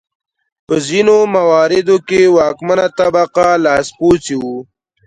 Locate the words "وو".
4.41-4.57